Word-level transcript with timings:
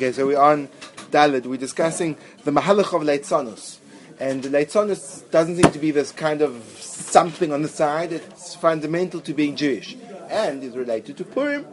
Okay, 0.00 0.12
so 0.12 0.26
we're 0.26 0.40
on 0.40 0.70
Dalid. 1.10 1.44
We're 1.44 1.58
discussing 1.58 2.16
the 2.44 2.50
Mahalach 2.50 2.94
of 2.94 3.02
Leitzonus. 3.02 3.80
And 4.18 4.42
Leitzonus 4.44 5.30
doesn't 5.30 5.56
seem 5.56 5.70
to 5.72 5.78
be 5.78 5.90
this 5.90 6.10
kind 6.10 6.40
of 6.40 6.62
something 6.78 7.52
on 7.52 7.60
the 7.60 7.68
side. 7.68 8.10
It's 8.14 8.54
fundamental 8.54 9.20
to 9.20 9.34
being 9.34 9.56
Jewish. 9.56 9.98
And 10.30 10.64
is 10.64 10.74
related 10.74 11.18
to 11.18 11.24
Purim, 11.26 11.66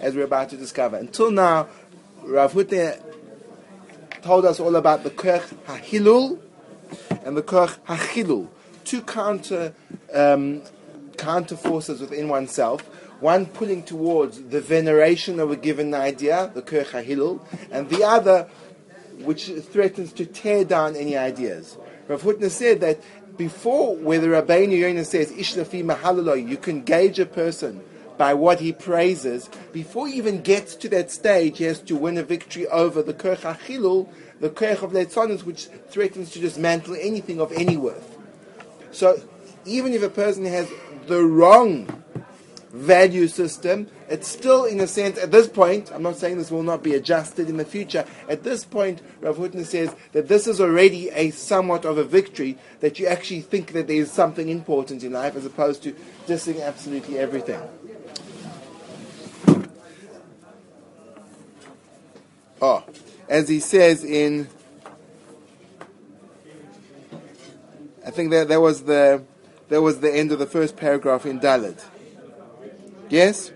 as 0.00 0.14
we're 0.14 0.22
about 0.22 0.50
to 0.50 0.56
discover. 0.56 0.98
Until 0.98 1.32
now, 1.32 1.66
Rav 2.22 2.52
Hutner 2.52 3.02
told 4.22 4.44
us 4.44 4.60
all 4.60 4.76
about 4.76 5.02
the 5.02 5.10
Koch 5.10 5.42
HaHilul 5.66 6.38
and 7.24 7.36
the 7.36 7.42
Koch 7.42 7.84
HaChilul. 7.86 8.46
Two 8.84 9.02
counter, 9.02 9.74
um, 10.12 10.62
counter 11.16 11.56
forces 11.56 12.00
within 12.00 12.28
oneself 12.28 12.88
one 13.24 13.46
pulling 13.46 13.82
towards 13.82 14.42
the 14.50 14.60
veneration 14.60 15.40
of 15.40 15.50
a 15.50 15.56
given 15.56 15.94
idea, 15.94 16.50
the 16.52 16.60
HaHilul, 16.60 17.40
and 17.70 17.88
the 17.88 18.04
other 18.04 18.46
which 19.20 19.46
threatens 19.72 20.12
to 20.12 20.26
tear 20.26 20.62
down 20.62 20.94
any 20.94 21.16
ideas. 21.16 21.78
Rav 22.06 22.20
Hutner 22.20 22.50
said 22.50 22.82
that 22.82 23.00
before, 23.38 23.96
where 23.96 24.18
the 24.18 24.26
Rabbeinu 24.26 24.78
Yonah 24.78 25.06
says, 25.06 25.32
Ishlafi 25.32 25.82
Mahalaloi, 25.82 26.46
you 26.46 26.58
can 26.58 26.82
gauge 26.82 27.18
a 27.18 27.24
person 27.24 27.80
by 28.18 28.34
what 28.34 28.60
he 28.60 28.74
praises, 28.74 29.48
before 29.72 30.06
he 30.06 30.18
even 30.18 30.42
gets 30.42 30.74
to 30.76 30.90
that 30.90 31.10
stage, 31.10 31.56
he 31.56 31.64
has 31.64 31.80
to 31.80 31.96
win 31.96 32.18
a 32.18 32.22
victory 32.22 32.66
over 32.66 33.02
the 33.02 33.14
HaChilul, 33.14 34.06
the 34.40 34.50
Koch 34.50 34.82
of 34.82 34.92
Leitzonis, 34.92 35.44
which 35.44 35.68
threatens 35.88 36.28
to 36.32 36.40
dismantle 36.40 36.94
anything 37.00 37.40
of 37.40 37.50
any 37.52 37.78
worth. 37.78 38.18
So, 38.90 39.18
even 39.64 39.94
if 39.94 40.02
a 40.02 40.10
person 40.10 40.44
has 40.44 40.70
the 41.06 41.22
wrong 41.24 42.03
value 42.74 43.28
system, 43.28 43.86
it's 44.08 44.26
still, 44.26 44.64
in 44.64 44.80
a 44.80 44.86
sense, 44.86 45.16
at 45.18 45.30
this 45.30 45.46
point, 45.46 45.92
I'm 45.92 46.02
not 46.02 46.16
saying 46.16 46.38
this 46.38 46.50
will 46.50 46.64
not 46.64 46.82
be 46.82 46.94
adjusted 46.94 47.48
in 47.48 47.56
the 47.56 47.64
future, 47.64 48.04
at 48.28 48.42
this 48.42 48.64
point, 48.64 49.00
Rav 49.20 49.36
Hutner 49.36 49.64
says 49.64 49.94
that 50.12 50.26
this 50.26 50.48
is 50.48 50.60
already 50.60 51.08
a 51.10 51.30
somewhat 51.30 51.84
of 51.84 51.98
a 51.98 52.04
victory, 52.04 52.58
that 52.80 52.98
you 52.98 53.06
actually 53.06 53.42
think 53.42 53.72
that 53.72 53.86
there 53.86 53.96
is 53.96 54.10
something 54.10 54.48
important 54.48 55.04
in 55.04 55.12
life 55.12 55.36
as 55.36 55.46
opposed 55.46 55.84
to 55.84 55.94
dissing 56.26 56.60
absolutely 56.60 57.16
everything. 57.16 57.60
Oh, 62.60 62.82
as 63.28 63.48
he 63.48 63.60
says 63.60 64.02
in, 64.04 64.48
I 68.04 68.10
think 68.10 68.30
that 68.30 68.48
that 68.48 68.60
was 68.60 68.82
the 68.82 69.22
that 69.68 69.80
was 69.80 70.00
the 70.00 70.14
end 70.14 70.30
of 70.30 70.38
the 70.38 70.46
first 70.46 70.76
paragraph 70.76 71.24
in 71.24 71.40
Dalit. 71.40 71.82
Yes? 73.08 73.52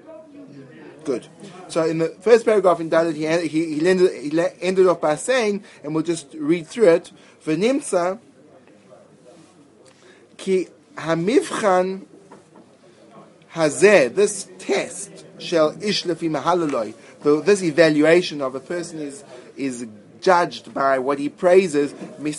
Good. 1.04 1.28
So 1.68 1.84
in 1.84 1.98
the 1.98 2.08
first 2.20 2.44
paragraph 2.44 2.80
in 2.80 2.90
Dalit, 2.90 3.14
he, 3.14 3.26
he, 3.48 3.78
he, 3.78 3.88
ended, 3.88 4.32
he 4.32 4.40
ended 4.60 4.86
off 4.86 5.00
by 5.00 5.16
saying, 5.16 5.64
and 5.82 5.94
we'll 5.94 6.04
just 6.04 6.34
read 6.34 6.66
through 6.66 6.88
it, 6.88 7.12
V'nimsa 7.44 8.18
ki 10.36 10.68
hamivchan 10.96 12.06
hazeh, 13.54 14.14
this 14.14 14.48
test, 14.58 15.24
shall 15.38 15.72
ishlefi 15.74 16.30
mahalaloi, 16.30 16.94
this 17.44 17.62
evaluation 17.62 18.40
of 18.40 18.54
a 18.54 18.60
person 18.60 19.00
is, 19.00 19.24
is 19.56 19.86
judged 20.20 20.74
by 20.74 20.98
what 20.98 21.18
he 21.18 21.28
praises, 21.28 21.94
it 22.20 22.34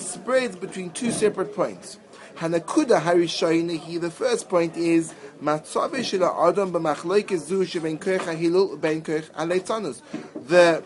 spreads 0.00 0.56
between 0.56 0.90
two 0.90 1.10
separate 1.10 1.54
points. 1.54 1.98
Hanakuda 2.38 3.00
Harishoinahi, 3.00 4.00
the 4.00 4.12
first 4.12 4.48
point 4.48 4.76
is 4.76 5.12
Matzave 5.42 6.04
Shila 6.04 6.48
Adam 6.48 6.72
b'machloikes 6.72 7.40
zu 7.40 7.64
sheven 7.64 7.98
koich 7.98 8.20
hahilul 8.20 8.80
ben 8.80 9.02
koich 9.02 9.28
aleitzanus. 9.32 10.00
The 10.46 10.84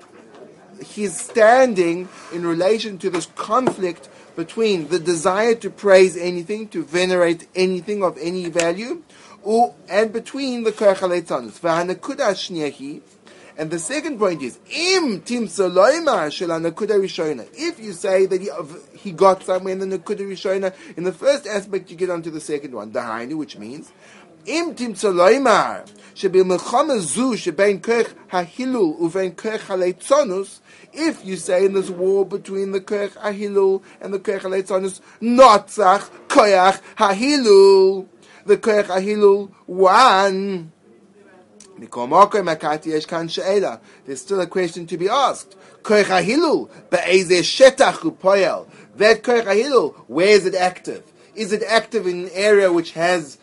he's 0.83 1.21
standing 1.21 2.09
in 2.33 2.47
relation 2.47 2.97
to 2.97 3.11
this 3.11 3.27
conflict 3.37 4.09
between 4.35 4.89
the 4.89 4.99
desire 4.99 5.55
to 5.57 5.69
praise 5.69 6.17
anything, 6.17 6.69
to 6.69 6.83
venerate 6.85 7.47
anything 7.55 8.03
of 8.03 8.17
any 8.17 8.49
value, 8.49 9.03
and 9.91 10.11
between 10.11 10.65
the 10.65 10.73
koich 10.73 10.97
aleitzanus. 10.97 11.61
V'hanakuda 11.61 12.33
shniahi 12.33 13.03
and 13.57 13.71
the 13.71 13.79
second 13.79 14.19
point 14.19 14.43
is, 14.43 14.59
im. 14.71 15.23
If 15.25 15.31
you 17.81 17.93
say 17.93 18.27
that 18.27 18.41
he, 18.41 18.51
he 18.99 19.13
got 19.13 19.45
somewhere 19.45 19.73
in 19.73 19.79
the 19.79 19.99
nakuda 19.99 20.21
rishona, 20.21 20.75
in 20.97 21.05
the 21.05 21.13
first 21.13 21.47
aspect 21.47 21.91
you 21.91 21.97
get 21.97 22.11
onto 22.11 22.31
the 22.31 22.41
second 22.41 22.75
one, 22.75 22.93
dahainu, 22.93 23.37
which 23.37 23.57
means, 23.59 23.93
im 24.47 24.75
tim 24.75 24.95
saloimar 24.95 25.87
if 30.95 31.25
you 31.25 31.37
say 31.37 31.65
in 31.65 31.73
this 31.73 31.91
war 31.91 32.27
between 32.27 32.73
the 32.73 32.81
kech 32.81 33.11
hahilul 33.13 33.83
and 34.01 34.13
the 34.13 34.19
kech 34.19 34.41
haletzonus, 34.41 35.01
notzach 35.21 36.11
koyach 36.29 36.81
hahilul, 36.97 38.07
the 38.45 38.57
kech 38.57 38.87
hahilul 38.87 39.51
one, 39.67 40.72
there's 44.06 44.22
still 44.22 44.42
a 44.42 44.48
question 44.48 44.88
to 44.88 44.98
be 44.98 45.08
asked. 45.10 45.56
That 45.84 46.42
koich 49.24 49.94
where 50.08 50.28
is 50.28 50.46
it 50.46 50.56
active? 50.56 51.04
Is 51.36 51.52
it 51.52 51.64
active 51.68 52.08
in 52.08 52.26
an 52.26 52.32
area 52.34 52.74
which 52.74 52.92
has 52.94 53.38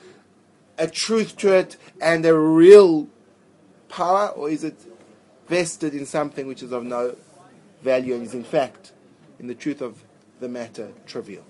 a 0.79 0.89
truth 0.89 1.37
to 1.39 1.53
it 1.53 1.77
and 2.01 2.27
a 2.27 2.35
real 2.37 3.07
power, 3.89 4.29
or 4.29 4.51
is 4.51 4.65
it 4.65 4.77
vested 5.49 5.95
in 5.95 6.05
something 6.05 6.49
which 6.49 6.63
is 6.63 6.73
of 6.73 6.85
no 6.85 7.15
value 7.83 8.15
and 8.15 8.25
is 8.25 8.35
in 8.35 8.43
fact, 8.43 8.93
in 9.39 9.47
the 9.47 9.55
truth 9.55 9.81
of 9.81 10.03
the 10.41 10.49
matter, 10.49 10.91
trivial? 11.07 11.45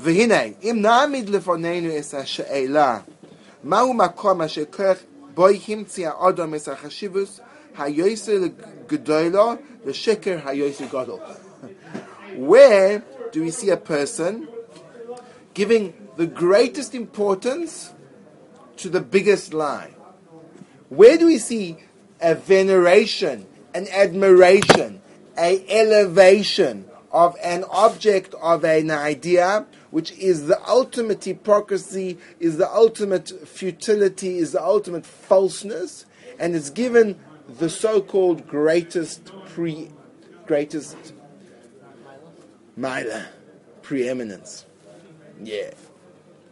והנה, 0.00 0.42
אם 0.62 0.78
נעמיד 0.80 1.28
לפנינו 1.28 1.98
את 1.98 2.14
השאלה 2.14 3.00
מהו 3.64 3.94
מקום 3.94 4.42
אשר 4.42 4.64
כך 4.72 4.96
בו 5.34 5.46
המציא 5.68 6.08
האדם 6.08 6.54
את 6.54 6.68
החשיבוס 6.68 7.40
היוסר 7.78 8.40
גדולו 8.86 9.52
ושקר 9.84 10.38
היוסר 10.44 10.84
גדול. 10.84 11.20
Where 12.36 13.02
do 13.32 13.42
we 13.42 13.50
see 13.50 13.70
a 13.70 13.76
person 13.76 14.48
giving 15.54 15.94
the 16.16 16.26
greatest 16.26 16.94
importance 16.94 17.92
to 18.76 18.88
the 18.88 19.00
biggest 19.00 19.54
lie? 19.54 19.90
Where 20.88 21.16
do 21.18 21.26
we 21.26 21.38
see 21.38 21.78
a 22.20 22.34
veneration, 22.34 23.46
an 23.74 23.86
admiration, 23.88 25.00
a 25.38 25.64
elevation 25.68 26.84
of 27.10 27.36
an 27.42 27.64
object 27.70 28.34
of 28.34 28.64
an 28.64 28.90
idea 28.90 29.66
which 29.91 30.11
is 30.13 30.47
the 30.47 30.59
ultimate 30.67 31.23
hypocrisy, 31.23 32.17
is 32.39 32.57
the 32.57 32.69
ultimate 32.69 33.29
futility, 33.47 34.39
is 34.39 34.53
the 34.53 34.63
ultimate 34.63 35.05
falseness, 35.05 36.05
and 36.39 36.55
is 36.55 36.69
given 36.69 37.19
the 37.59 37.69
so-called 37.69 38.47
greatest 38.47 39.31
pre, 39.47 39.89
greatest 40.45 41.13
mila, 42.75 43.27
preeminence. 43.81 44.65
Yeah. 45.43 45.71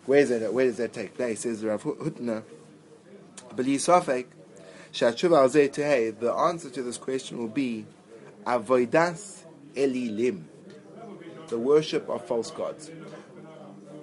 Where 0.06 0.20
is 0.20 0.32
it? 0.32 0.54
Where 0.54 0.66
does 0.66 0.78
that 0.78 0.94
take 0.94 1.16
place? 1.16 1.42
Says 1.42 1.64
Rav 1.64 1.84
Hutner. 1.84 2.44
The 3.56 3.64
answer 6.38 6.70
to 6.70 6.84
this 6.84 6.98
question 6.98 7.38
will 7.38 7.48
be 7.48 7.86
avoidas 8.46 9.44
elilim, 9.76 10.44
the 11.48 11.60
worship 11.60 12.10
of 12.10 12.26
false 12.26 12.52
gods. 12.52 12.92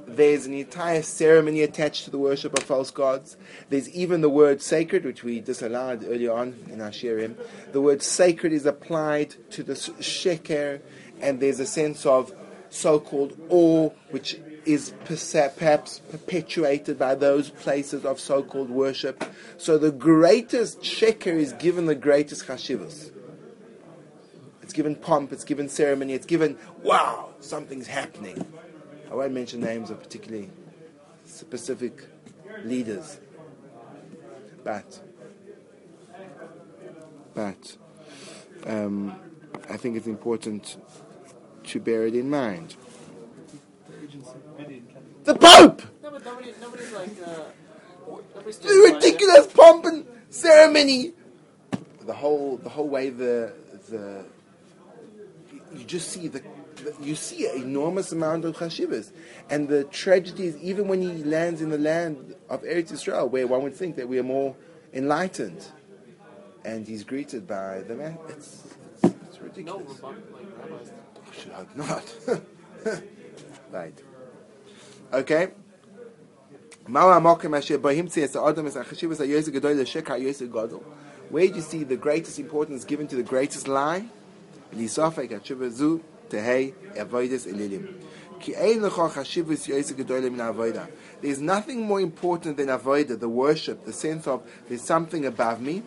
There's 0.09 0.47
an 0.47 0.55
entire 0.55 1.03
ceremony 1.03 1.63
attached 1.63 2.05
to 2.05 2.11
the 2.11 2.19
worship 2.19 2.57
of 2.57 2.65
false 2.65 2.91
gods. 2.91 3.37
There's 3.71 3.89
even 3.91 4.21
the 4.21 4.31
word 4.31 4.63
sacred, 4.63 5.05
which 5.05 5.25
we 5.25 5.41
disallowed 5.41 6.05
earlier 6.05 6.33
on 6.33 6.55
in 6.71 6.81
our 6.81 6.91
shirim. 6.91 7.37
The 7.73 7.81
word 7.81 8.03
sacred 8.03 8.53
is 8.53 8.67
applied 8.67 9.35
to 9.51 9.65
the 9.65 9.75
sheker, 9.75 10.81
and 11.21 11.41
there's 11.41 11.59
a 11.59 11.67
sense 11.67 12.07
of 12.07 12.33
so-called 12.71 13.37
awe, 13.49 13.91
which 14.11 14.39
is 14.65 14.93
perhaps 15.05 16.01
perpetuated 16.11 16.99
by 16.99 17.15
those 17.15 17.51
places 17.51 18.05
of 18.05 18.21
so-called 18.21 18.71
worship. 18.71 19.25
So 19.59 19.77
the 19.77 19.93
greatest 19.93 20.81
sheker 20.83 21.27
is 21.35 21.53
given 21.53 21.87
the 21.87 21.95
greatest 21.95 22.47
chashivas. 22.47 23.11
It's 24.63 24.73
given 24.73 24.97
pomp, 24.97 25.33
it's 25.33 25.45
given 25.45 25.69
ceremony, 25.69 26.15
it's 26.15 26.27
given, 26.27 26.59
wow, 26.83 27.31
something's 27.41 27.87
happening. 27.87 28.45
I 29.17 29.21
won't 29.21 29.33
mention 29.33 29.61
names 29.63 29.89
of 29.89 29.99
particularly 29.99 30.51
specific 31.25 32.05
leaders, 32.65 33.19
but 34.63 35.01
but 37.33 37.79
um, 38.67 39.19
I 39.71 39.79
think 39.79 39.97
it's 39.97 40.07
important 40.07 40.77
to 41.65 41.81
bear 41.81 42.07
it 42.07 42.15
in 42.15 42.29
mind. 42.29 42.77
The 45.25 45.35
Pope. 45.35 45.81
No, 46.03 46.11
but 46.11 46.23
nobody, 46.23 46.53
nobody's 46.61 46.93
like. 46.93 47.09
Uh, 47.27 47.45
the 48.61 48.93
ridiculous 48.93 49.47
pomp 49.47 49.87
and 49.87 50.07
ceremony. 50.29 51.15
The 52.03 52.13
whole, 52.13 52.59
the 52.59 52.69
whole 52.69 52.89
way 52.89 53.09
the 53.09 53.55
the 53.89 54.27
you 55.75 55.85
just 55.85 56.11
see 56.11 56.29
the 56.29 56.43
you 57.01 57.15
see 57.15 57.47
an 57.47 57.63
enormous 57.63 58.13
amount 58.13 58.45
of 58.45 58.57
chashivas, 58.57 59.13
and 59.51 59.69
the 59.69 59.85
tragedies. 59.85 60.57
Even 60.59 60.89
when 60.89 61.03
he 61.03 61.25
lands 61.25 61.61
in 61.61 61.71
the 61.71 61.79
land 61.79 62.35
of 62.49 62.63
Eretz 62.63 62.93
Israel, 62.93 63.29
where 63.29 63.47
one 63.47 63.63
would 63.63 63.75
think 63.75 63.97
that 63.97 64.09
we 64.09 64.19
are 64.19 64.25
more 64.25 64.57
enlightened, 64.93 65.65
and 66.65 66.87
he's 66.87 67.05
greeted 67.05 67.47
by 67.47 67.83
the 67.83 67.95
man. 67.95 68.19
It's, 68.29 68.65
it's, 69.03 69.15
it's 69.29 69.41
ridiculous. 69.41 70.03
No, 70.03 70.09
oh, 70.09 70.81
I 71.31 71.35
should 71.35 71.53
hope 71.53 71.77
not. 71.77 72.15
right. 73.71 74.03
Okay. 75.13 75.49
Where 81.29 81.49
do 81.49 81.55
you 81.55 81.61
see 81.61 81.83
the 81.85 81.97
greatest 81.97 82.39
importance 82.39 82.85
given 82.85 83.09
to 83.09 83.17
the 83.17 83.25
greatest 83.25 83.67
lie? 83.67 84.07
There's 91.23 91.41
nothing 91.41 91.87
more 91.87 92.01
important 92.01 92.57
than 92.57 92.69
avoida, 92.69 93.19
the 93.19 93.29
worship, 93.29 93.85
the 93.85 93.93
sense 93.93 94.27
of 94.27 94.43
there's 94.69 94.83
something 94.83 95.25
above 95.25 95.61
me. 95.61 95.83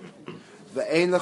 And 0.75 1.13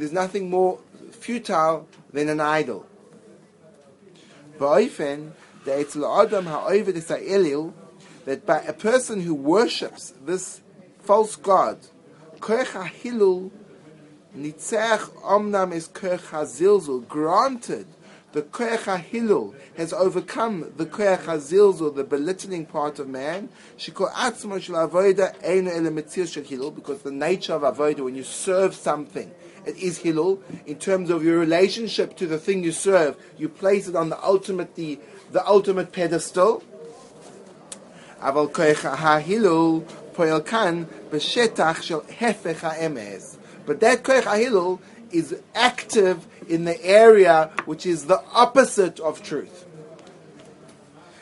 there's 0.00 0.12
nothing 0.12 0.50
more 0.50 0.78
futile 1.12 1.86
than 2.12 2.28
an 2.28 2.40
idol. 2.40 2.86
That 8.26 8.46
by 8.46 8.60
a 8.60 8.72
person 8.72 9.20
who 9.22 9.34
worships 9.34 10.12
this 10.24 10.60
false 11.02 11.36
god, 11.36 11.78
nitzach 14.36 15.10
omnam 15.22 15.72
is 15.72 15.88
koech 15.88 17.08
granted 17.08 17.86
the 18.32 18.42
koech 18.42 19.04
hilul 19.10 19.54
has 19.76 19.92
overcome 19.92 20.72
the 20.76 20.86
koech 20.86 21.24
hazilzul, 21.24 21.94
the 21.96 22.04
belittling 22.04 22.64
part 22.64 23.00
of 23.00 23.08
man. 23.08 23.48
Shikol 23.76 24.12
atzmo 24.12 24.60
shel 24.62 24.76
avoda 24.76 25.34
ein 25.44 25.66
ele 25.66 25.90
shel 26.26 26.44
hilul, 26.44 26.72
because 26.72 27.02
the 27.02 27.10
nature 27.10 27.54
of 27.54 27.62
avoda, 27.62 28.04
when 28.04 28.14
you 28.14 28.22
serve 28.22 28.74
something, 28.74 29.32
it 29.66 29.76
is 29.76 30.00
hilul. 30.00 30.40
In 30.64 30.76
terms 30.76 31.10
of 31.10 31.24
your 31.24 31.38
relationship 31.38 32.16
to 32.18 32.26
the 32.28 32.38
thing 32.38 32.62
you 32.62 32.70
serve, 32.70 33.16
you 33.36 33.48
place 33.48 33.88
it 33.88 33.96
on 33.96 34.10
the 34.10 34.24
ultimate, 34.24 34.76
the, 34.76 35.00
the 35.32 35.44
ultimate 35.44 35.90
pedestal. 35.90 36.62
Aval 38.20 38.54
ha'hilul 38.96 39.82
poel 40.14 40.46
kan 40.46 40.86
b'shetach 41.10 41.82
shel 41.82 42.02
hefech 42.02 42.60
ha'emes. 42.60 43.38
But 43.70 43.78
that 43.78 44.02
koich 44.02 44.24
ha'hilul 44.24 44.80
is 45.12 45.32
active 45.54 46.26
in 46.48 46.64
the 46.64 46.84
area 46.84 47.52
which 47.66 47.86
is 47.86 48.06
the 48.06 48.20
opposite 48.32 48.98
of 48.98 49.22
truth. 49.22 49.64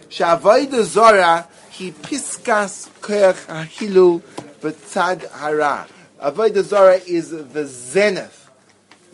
Sha'avodah 0.08 0.82
zora 0.84 1.46
he 1.68 1.92
piskas 1.92 2.88
koich 3.02 3.46
ha'hilul 3.48 4.22
b'tzad 4.62 5.30
hara. 5.30 5.88
Avodah 6.22 6.62
zora 6.62 6.94
is 7.06 7.32
the 7.32 7.66
zenith, 7.66 8.48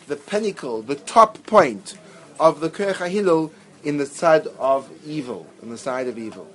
the 0.07 0.15
pinnacle, 0.15 0.83
the 0.83 0.95
top 0.95 1.45
point 1.45 1.99
of 2.39 2.61
the 2.61 2.71
koich 2.71 2.99
ha'hilul 2.99 3.51
in 3.83 3.97
the 3.97 4.07
side 4.07 4.47
of 4.61 4.89
evil, 5.05 5.49
in 5.61 5.71
the 5.71 5.79
side 5.79 6.07
of 6.07 6.17
evil. 6.19 6.49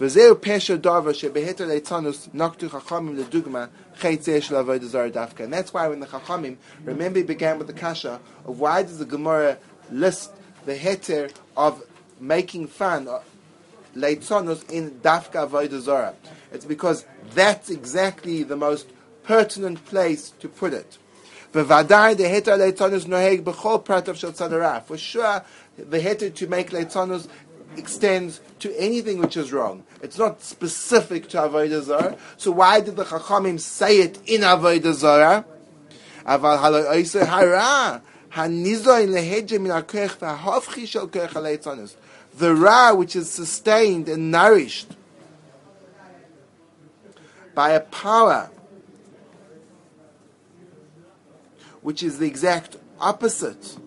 וזהו 0.00 0.36
פשע 0.40 0.76
דובר 0.76 1.12
שבהתר 1.12 1.66
ליצונוס 1.66 2.28
נקטו 2.34 2.68
חכמים 2.68 3.16
לדוגמה 3.16 3.64
חייצה 3.98 4.40
של 4.40 4.56
avodah 4.56 4.84
זרה 4.84 5.08
דווקא. 5.08 5.42
And 5.42 5.52
that's 5.52 5.72
why 5.72 5.88
when 5.88 6.00
the 6.00 6.06
Chachamim, 6.06 6.56
remember 6.84 7.18
he 7.18 7.24
began 7.24 7.58
with 7.58 7.66
the 7.66 7.72
kasha 7.72 8.20
of 8.44 8.60
why 8.60 8.82
does 8.82 8.98
the 8.98 9.04
Gemara 9.04 9.56
list 9.90 10.32
the 10.66 10.74
heter 10.74 11.32
of 11.56 11.82
making 12.20 12.66
fun 12.66 13.08
of 13.08 13.24
leitzonus 13.96 14.68
in 14.70 14.90
dafka 15.02 15.48
avodah 15.48 15.80
zara. 15.80 16.14
It's 16.52 16.64
because 16.64 17.06
that's 17.34 17.70
exactly 17.70 18.42
the 18.42 18.56
most 18.56 18.86
pertinent 19.24 19.84
place 19.86 20.30
to 20.40 20.48
put 20.48 20.72
it. 20.72 20.98
Bevadai 21.52 22.16
the 22.16 22.24
heter 22.24 22.58
leitzonus 22.58 23.06
noheg 23.06 23.42
b'chol 23.42 23.84
prat 23.84 24.08
of 24.08 24.18
shel 24.18 24.32
For 24.82 24.98
sure, 24.98 25.44
the 25.78 25.98
heter 25.98 26.34
to 26.34 26.46
make 26.46 26.70
leitzonus 26.70 27.28
extends 27.77 28.41
to 28.59 28.73
anything 28.79 29.19
which 29.19 29.37
is 29.37 29.51
wrong. 29.51 29.83
It's 30.01 30.17
not 30.17 30.41
specific 30.41 31.29
to 31.29 31.37
Avodah 31.37 31.81
Zarah. 31.83 32.17
So 32.37 32.51
why 32.51 32.81
did 32.81 32.95
the 32.95 33.05
Chachamim 33.05 33.59
say 33.59 33.99
it 33.99 34.19
in 34.25 34.41
Avodah 34.41 34.93
Zarah? 34.93 35.45
The 42.37 42.55
ra 42.55 42.93
which 42.93 43.15
is 43.15 43.29
sustained 43.29 44.09
and 44.09 44.31
nourished 44.31 44.95
by 47.53 47.71
a 47.71 47.79
power 47.79 48.49
which 51.81 52.03
is 52.03 52.19
the 52.19 52.27
exact 52.27 52.77
opposite 52.99 53.77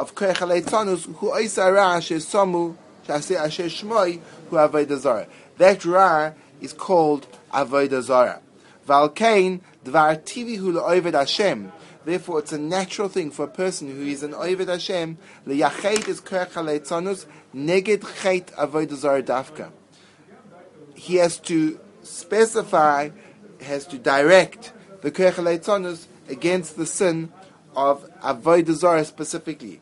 of 0.00 0.14
Koech 0.14 0.36
HaLeitzanus, 0.36 1.14
who 1.16 1.30
Oisa 1.30 1.72
Ra 1.74 1.98
Shesomu 2.00 2.74
Shase 3.06 3.36
Asher 3.36 3.64
Shmoi, 3.64 4.18
who 4.48 4.56
Avodah 4.56 4.96
Zarah. 4.96 5.26
That 5.58 5.84
Ra 5.84 6.32
is 6.62 6.72
called 6.72 7.26
Avodah 7.52 8.00
Zarah. 8.00 8.40
Dvar 8.86 9.60
Tivi 9.84 10.56
Hu 10.56 10.72
Le'Oved 10.72 11.12
Hashem. 11.12 11.70
Therefore, 12.06 12.38
it's 12.38 12.52
a 12.52 12.58
natural 12.58 13.10
thing 13.10 13.30
for 13.30 13.44
a 13.44 13.48
person 13.48 13.94
who 13.94 14.06
is 14.06 14.22
an 14.22 14.32
Oved 14.32 14.68
Hashem, 14.68 15.18
Le'Yachet 15.46 16.08
is 16.08 16.22
Koech 16.22 16.52
HaLeitzanus, 16.52 17.26
Neged 17.54 18.22
Chet 18.22 18.46
Avodah 18.56 19.22
Dafka. 19.22 19.70
He 20.94 21.16
has 21.16 21.38
to 21.40 21.78
specify, 22.02 23.10
has 23.60 23.86
to 23.88 23.98
direct 23.98 24.72
the 25.02 25.10
Koech 25.10 25.32
HaLeitzanus 25.32 26.06
against 26.26 26.78
the 26.78 26.86
sin 26.86 27.30
of 27.76 28.10
Avodah 28.20 28.72
Zarah 28.72 29.04
specifically. 29.04 29.80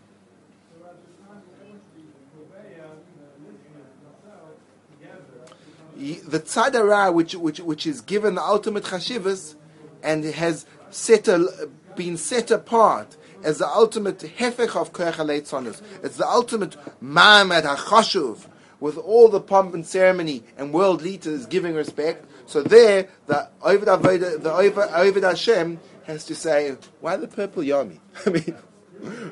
The 5.98 6.40
tzadara, 6.40 7.12
which, 7.12 7.34
which, 7.34 7.60
which 7.60 7.86
is 7.86 8.00
given 8.00 8.36
the 8.36 8.42
ultimate 8.42 8.84
chashivas 8.84 9.56
and 10.02 10.24
has 10.24 10.64
set 10.90 11.26
a, 11.28 11.68
been 11.96 12.16
set 12.16 12.50
apart 12.50 13.16
as 13.42 13.58
the 13.58 13.68
ultimate 13.68 14.18
hefech 14.18 14.80
of 14.80 14.92
koyach 14.92 15.82
It's 16.02 16.16
the 16.16 16.26
ultimate 16.26 16.76
ma'amad 17.02 17.64
hachashuv 17.64 18.46
with 18.80 18.96
all 18.96 19.28
the 19.28 19.40
pomp 19.40 19.74
and 19.74 19.84
ceremony 19.84 20.44
and 20.56 20.72
world 20.72 21.02
leaders 21.02 21.46
giving 21.46 21.74
respect. 21.74 22.24
So 22.46 22.62
there, 22.62 23.08
the 23.26 23.48
Ovid 23.62 23.88
Avodah, 23.88 24.42
the 24.42 24.52
Ovid 24.96 25.24
Hashem 25.24 25.80
has 26.04 26.24
to 26.26 26.34
say, 26.34 26.76
why 27.00 27.16
the 27.16 27.26
purple 27.26 27.62
yami? 27.62 27.98
I 28.26 28.30
mean, 28.30 28.56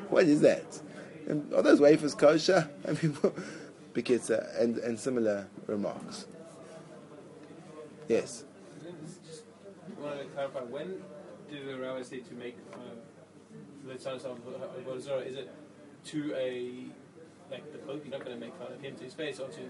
what 0.09 0.25
is 0.25 0.41
that? 0.41 0.81
And 1.27 1.51
are 1.53 1.61
those 1.61 1.79
wafers 1.79 2.13
kosher? 2.13 2.69
I 2.87 2.91
mean, 2.91 3.17
because, 3.93 4.29
uh, 4.29 4.53
and, 4.59 4.77
and 4.79 4.99
similar 4.99 5.47
remarks. 5.65 6.25
Yes. 8.07 8.43
Just 9.25 9.43
want 9.99 10.19
to 10.19 10.25
clarify 10.27 10.59
when 10.59 11.01
did 11.49 11.67
the 11.67 11.77
rabbi 11.77 12.01
say 12.03 12.19
to 12.19 12.33
make 12.35 12.57
uh, 12.73 12.77
the 13.85 13.99
son 13.99 14.15
of 14.15 14.23
Avodah 14.23 15.25
Is 15.25 15.35
it 15.35 15.51
to 16.05 16.33
a 16.35 16.85
like 17.51 17.71
the 17.71 17.79
Pope? 17.79 18.01
You're 18.03 18.17
not 18.17 18.25
going 18.25 18.39
to 18.39 18.45
make 18.45 18.55
fun 18.57 18.71
of 18.71 18.81
him 18.81 18.95
to 18.95 19.03
his 19.03 19.13
face, 19.13 19.39
or 19.39 19.47
to 19.49 19.69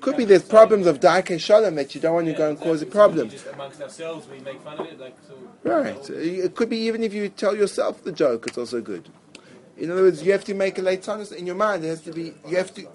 could 0.00 0.16
be 0.16 0.24
there's 0.24 0.42
problems 0.42 0.86
of 0.86 1.00
Darkei 1.00 1.40
Shalom 1.40 1.74
that 1.76 1.94
you 1.94 2.00
don't 2.00 2.14
want 2.14 2.26
to 2.26 2.32
go 2.34 2.50
and 2.50 2.60
cause 2.60 2.82
a 2.82 2.86
problem. 2.86 3.30
Just 3.30 3.46
amongst 3.46 3.80
ourselves, 3.80 4.28
we 4.28 4.38
make 4.40 4.60
fun 4.60 4.78
of 4.78 4.86
it. 4.86 5.00
Like, 5.00 5.16
so 5.26 5.34
right. 5.64 6.10
It 6.10 6.54
could 6.54 6.68
be 6.68 6.78
even 6.78 7.02
if 7.02 7.14
you 7.14 7.28
tell 7.28 7.56
yourself 7.56 8.04
the 8.04 8.12
joke, 8.12 8.46
it's 8.46 8.58
also 8.58 8.80
good. 8.80 9.08
In 9.78 9.90
other 9.90 10.02
words, 10.02 10.22
you 10.22 10.32
have 10.32 10.44
to 10.44 10.54
make 10.54 10.78
a 10.78 10.82
late 10.82 11.06
in 11.32 11.46
your 11.46 11.54
mind. 11.54 11.84
It 11.84 11.88
has 11.88 12.02
to 12.02 12.12
be. 12.12 12.34
You 12.46 12.56
have 12.56 12.74
to 12.74 12.86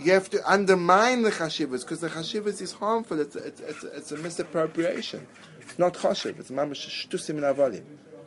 you 0.00 0.12
have 0.12 0.30
to 0.30 0.50
undermine 0.50 1.22
the 1.22 1.30
chashivas 1.30 1.82
because 1.82 2.00
the 2.00 2.08
chashivas 2.08 2.60
is 2.60 2.72
harmful. 2.72 3.20
It's 3.20 3.36
it's, 3.36 3.60
it's, 3.60 3.84
it's 3.84 4.12
a 4.12 4.16
misappropriation. 4.16 5.26
It's 5.60 5.78
not 5.78 5.94
chashiv. 5.94 6.38
It's 6.38 6.50
mamash 6.50 6.88
shtusim 6.88 7.30
in 7.30 7.42
avalim. 7.42 7.84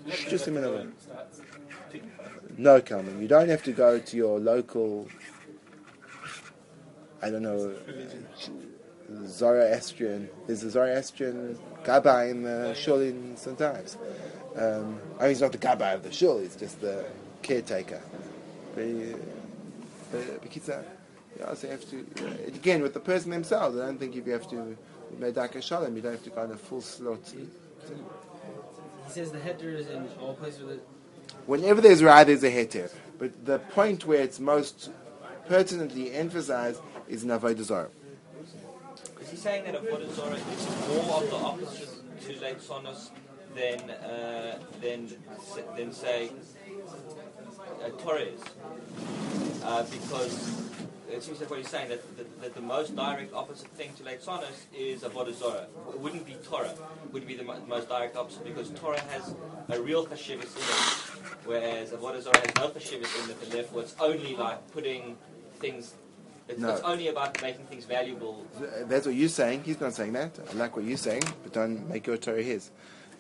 Shtusim 0.08 0.48
in 0.48 0.64
avalim. 0.64 0.92
No, 2.58 2.82
Kalman. 2.82 3.22
You 3.22 3.28
don't 3.28 3.50
have 3.50 3.64
to 3.64 3.72
go 3.72 4.00
to 4.00 4.18
your 4.18 4.40
local. 4.40 5.08
I 7.22 7.30
don't 7.30 7.42
know. 7.42 7.74
Zoroastrian. 9.26 10.30
There's 10.48 10.64
a 10.64 10.70
Zoroastrian 10.70 11.58
gabbai 11.84 12.32
in 12.32 12.44
the 12.44 12.74
shul 12.74 13.02
in 13.02 13.36
sometimes. 13.38 13.98
Um, 14.56 15.00
I 15.20 15.24
mean, 15.24 15.30
he's 15.30 15.42
not 15.42 15.52
the 15.52 15.58
gabbai 15.58 15.96
of 15.96 16.04
the 16.04 16.12
shul. 16.12 16.40
He's 16.40 16.56
just 16.56 16.80
the 16.82 17.06
caretaker. 17.42 18.02
But, 18.76 18.84
uh, 18.84 20.28
but, 20.42 20.86
you 21.38 21.46
also 21.46 21.68
have 21.70 21.90
to, 21.90 22.06
again, 22.48 22.82
with 22.82 22.94
the 22.94 23.00
person 23.00 23.32
themselves, 23.32 23.78
I 23.78 23.86
don't 23.86 23.98
think 24.00 24.16
if 24.16 24.26
you 24.26 24.34
have 24.34 24.50
to 24.50 24.78
Medaka 25.20 25.62
Shalom, 25.62 25.96
you 25.96 26.02
don't 26.02 26.14
have 26.14 26.24
to 26.24 26.30
go 26.30 26.42
on 26.42 26.52
a 26.52 26.58
full 26.58 26.82
slot. 26.82 27.22
He 27.34 27.48
says 29.10 29.32
the 29.32 29.40
heter 29.40 29.74
is 29.76 29.88
in 29.90 30.08
all 30.20 30.34
places. 30.34 30.80
Whenever 31.46 31.82
there's 31.82 32.04
Ra, 32.04 32.24
there's 32.24 32.44
a 32.44 32.52
heter. 32.52 32.92
But 33.20 33.46
the 33.46 33.60
point 33.60 34.06
where 34.06 34.22
it's 34.22 34.40
most 34.40 34.92
pertinently 35.48 36.14
emphasized 36.14 36.82
is 37.08 37.24
in 37.24 37.30
Avodah. 37.30 37.90
Is 39.22 39.30
he 39.30 39.38
saying 39.38 39.66
that 39.66 39.76
Avodah 39.76 40.12
Zarah 40.14 40.36
is 40.36 40.88
more 40.88 41.22
of 41.22 41.30
the 41.30 41.36
opposite 41.36 41.90
to 42.22 42.34
leitzonus 42.34 43.10
than, 43.56 43.90
uh, 43.90 44.60
than, 44.82 45.10
than 45.78 45.92
say, 45.92 46.32
uh, 47.84 47.90
Torah 48.02 48.22
is? 48.22 48.42
Uh, 49.64 49.84
because 49.84 50.63
it 51.14 51.24
seems 51.24 51.40
like 51.40 51.50
what 51.50 51.60
he's 51.60 51.70
saying, 51.70 51.90
that, 51.90 52.18
that, 52.18 52.42
that 52.42 52.56
the 52.56 52.62
most 52.62 52.96
direct 52.96 53.34
opposite 53.34 53.68
thing 53.70 53.92
to 53.98 54.04
sonos 54.04 54.66
is 54.76 55.02
Avodah 55.04 55.34
Zarah. 55.34 55.68
It 55.90 56.00
wouldn't 56.00 56.26
be 56.26 56.36
Torah. 56.44 56.70
It 56.70 57.14
would 57.14 57.28
be 57.28 57.36
the 57.36 57.44
mo- 57.44 57.62
most 57.68 57.88
direct 57.90 58.16
opposite 58.16 58.44
because 58.44 58.70
Torah 58.72 59.00
has 59.02 59.36
a 59.70 59.80
real 59.82 60.06
chashivas 60.06 60.56
in 60.56 60.64
it, 60.64 61.36
whereas 61.46 61.92
Avodah 61.92 62.22
Zarah 62.22 62.40
has 62.40 62.56
no 62.56 62.70
chashivas 62.70 63.24
in 63.24 63.30
it, 63.32 63.38
and 63.44 63.52
therefore 63.52 63.82
it's 63.82 63.96
only 64.00 64.36
like 64.36 64.72
putting 64.72 65.16
things. 65.60 65.94
It's, 66.48 66.60
No. 66.60 66.72
it's 66.72 66.82
only 66.82 67.08
about 67.08 67.42
making 67.42 67.66
things 67.68 67.86
valuable. 67.86 68.46
That's 68.86 69.06
what 69.06 69.16
you're 69.16 69.30
saying. 69.30 69.64
He's 69.64 69.80
not 69.80 69.94
saying 69.94 70.14
that. 70.14 70.38
I 70.50 70.54
like 70.56 70.76
what 70.76 70.84
you're 70.86 70.98
saying, 70.98 71.24
but 71.44 71.54
don't 71.54 71.88
make 71.90 72.08
your 72.08 72.18
Torah 72.18 72.42
his. 72.44 72.70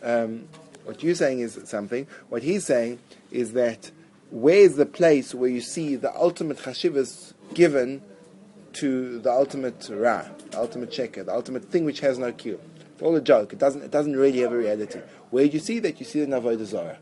Um, 0.01 0.47
what 0.83 1.01
you're 1.01 1.15
saying 1.15 1.39
is 1.39 1.59
something. 1.65 2.07
What 2.29 2.43
he's 2.43 2.65
saying 2.65 2.99
is 3.31 3.53
that 3.53 3.91
where 4.31 4.57
is 4.57 4.75
the 4.75 4.85
place 4.85 5.33
where 5.33 5.49
you 5.49 5.61
see 5.61 5.95
the 5.95 6.13
ultimate 6.15 6.57
chashivas 6.57 7.32
given 7.53 8.01
to 8.73 9.19
the 9.19 9.31
ultimate 9.31 9.87
ra, 9.91 10.25
the 10.51 10.59
ultimate 10.59 10.91
sheker, 10.91 11.25
the 11.25 11.33
ultimate 11.33 11.65
thing 11.65 11.85
which 11.85 11.99
has 11.99 12.17
no 12.17 12.31
cure. 12.31 12.59
It's 12.93 13.01
all 13.01 13.15
a 13.15 13.21
joke. 13.21 13.53
It 13.53 13.59
doesn't. 13.59 13.81
It 13.81 13.91
doesn't 13.91 14.15
really 14.15 14.39
have 14.39 14.51
a 14.51 14.57
reality. 14.57 14.99
Where 15.29 15.47
do 15.47 15.51
you 15.51 15.59
see 15.59 15.79
that? 15.79 15.99
You 15.99 16.05
see 16.05 16.21
it 16.21 16.23
in 16.23 16.29
Avodah. 16.29 16.97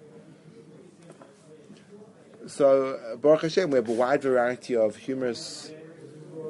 So 2.47 2.95
uh, 2.95 3.15
Baruch 3.17 3.43
Hashem, 3.43 3.69
we 3.69 3.77
have 3.77 3.87
a 3.87 3.93
wide 3.93 4.21
variety 4.21 4.75
of 4.75 4.95
humorous 4.95 5.71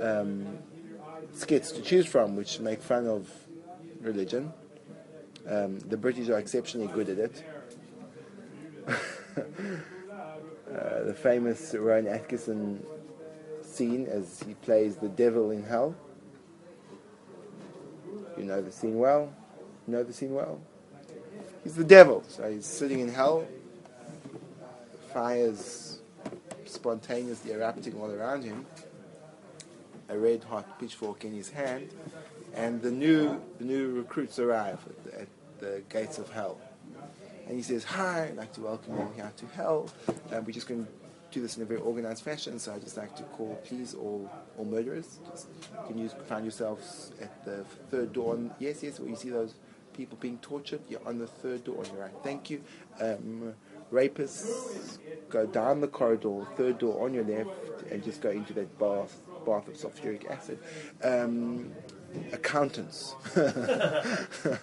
um, 0.01 0.59
skits 1.33 1.71
to 1.73 1.81
choose 1.81 2.05
from, 2.05 2.35
which 2.35 2.59
make 2.59 2.81
fun 2.81 3.07
of 3.07 3.29
religion. 3.99 4.53
Um, 5.47 5.79
the 5.79 5.97
British 5.97 6.29
are 6.29 6.37
exceptionally 6.37 6.87
good 6.87 7.09
at 7.09 7.17
it. 7.17 7.43
uh, 8.87 8.93
the 11.03 11.13
famous 11.13 11.73
Rowan 11.73 12.07
Atkinson 12.07 12.85
scene 13.71 14.07
as 14.07 14.43
he 14.45 14.53
plays 14.55 14.97
the 14.97 15.09
devil 15.09 15.51
in 15.51 15.63
hell. 15.63 15.95
You 18.37 18.43
know 18.43 18.61
the 18.61 18.71
scene 18.71 18.97
well. 18.97 19.33
You 19.87 19.93
know 19.93 20.03
the 20.03 20.13
scene 20.13 20.33
well. 20.33 20.59
He's 21.63 21.75
the 21.75 21.83
devil, 21.83 22.23
so 22.27 22.51
he's 22.51 22.65
sitting 22.65 22.99
in 22.99 23.09
hell. 23.09 23.45
Fires 25.13 25.99
spontaneously 26.65 27.51
erupting 27.51 27.99
all 27.99 28.11
around 28.11 28.43
him. 28.43 28.65
A 30.09 30.17
red 30.17 30.43
hot 30.43 30.79
pitchfork 30.79 31.23
in 31.23 31.33
his 31.33 31.49
hand, 31.49 31.89
and 32.53 32.81
the 32.81 32.91
new 32.91 33.41
the 33.59 33.63
new 33.63 33.93
recruits 33.93 34.39
arrive 34.39 34.79
at 34.89 35.03
the, 35.03 35.21
at 35.21 35.27
the 35.59 35.83
gates 35.89 36.17
of 36.17 36.29
hell. 36.29 36.59
And 37.47 37.55
he 37.55 37.63
says, 37.63 37.83
"Hi, 37.85 38.25
I'd 38.25 38.35
like 38.35 38.51
to 38.53 38.61
welcome 38.61 38.97
you 38.97 39.09
here 39.15 39.31
to 39.37 39.45
hell. 39.55 39.89
Um, 40.31 40.43
we're 40.45 40.51
just 40.51 40.67
going 40.67 40.85
to 40.85 40.91
do 41.31 41.41
this 41.41 41.57
in 41.57 41.63
a 41.63 41.65
very 41.65 41.79
organized 41.79 42.23
fashion. 42.23 42.59
So 42.59 42.73
I'd 42.73 42.81
just 42.81 42.97
like 42.97 43.15
to 43.15 43.23
call, 43.23 43.59
please, 43.65 43.93
all 43.93 44.29
all 44.57 44.65
murderers. 44.65 45.19
Just, 45.29 45.47
can 45.87 45.97
you 45.97 46.09
find 46.09 46.45
yourselves 46.45 47.11
at 47.21 47.43
the 47.45 47.63
third 47.89 48.13
door? 48.13 48.37
Yes, 48.59 48.83
yes. 48.83 48.99
Where 48.99 49.09
you 49.09 49.15
see 49.15 49.29
those 49.29 49.55
people 49.93 50.17
being 50.21 50.37
tortured, 50.39 50.81
you're 50.89 51.05
on 51.05 51.19
the 51.19 51.27
third 51.27 51.63
door 51.63 51.79
on 51.79 51.85
your 51.85 52.01
right. 52.03 52.11
Thank 52.23 52.49
you. 52.49 52.61
Um, 52.99 53.53
rapists, 53.91 54.97
go 55.29 55.45
down 55.45 55.81
the 55.81 55.87
corridor, 55.87 56.45
third 56.55 56.77
door 56.79 57.05
on 57.05 57.13
your 57.13 57.23
left, 57.23 57.49
and 57.91 58.03
just 58.03 58.21
go 58.21 58.29
into 58.29 58.53
that 58.53 58.77
bath 58.79 59.17
bath 59.45 59.67
of 59.67 59.73
sulfuric 59.73 60.29
acid. 60.29 60.59
Um, 61.03 61.71
accountants. 62.31 63.15
and 63.35 64.59